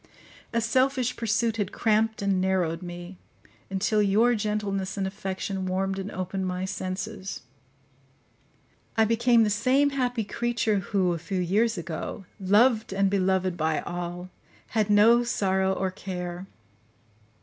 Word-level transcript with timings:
A 0.51 0.61
selfish 0.61 1.15
pursuit 1.15 1.57
had 1.57 1.71
cramped 1.71 2.23
and 2.23 2.41
narrowed 2.41 2.81
me, 2.81 3.17
until 3.69 4.01
your 4.01 4.33
gentleness 4.33 4.97
and 4.97 5.05
affection 5.05 5.67
warmed 5.67 5.99
and 5.99 6.09
opened 6.09 6.47
my 6.47 6.65
senses; 6.65 7.43
I 8.97 9.05
became 9.05 9.43
the 9.43 9.51
same 9.51 9.91
happy 9.91 10.23
creature 10.23 10.79
who, 10.79 11.13
a 11.13 11.19
few 11.19 11.39
years 11.39 11.77
ago, 11.77 12.25
loved 12.39 12.91
and 12.93 13.11
beloved 13.11 13.55
by 13.55 13.81
all, 13.81 14.31
had 14.69 14.89
no 14.89 15.23
sorrow 15.23 15.71
or 15.71 15.91
care. 15.91 16.47